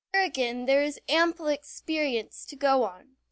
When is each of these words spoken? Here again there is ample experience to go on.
Here 0.13 0.23
again 0.23 0.65
there 0.65 0.81
is 0.81 0.99
ample 1.07 1.45
experience 1.47 2.43
to 2.47 2.55
go 2.55 2.85
on. 2.85 3.17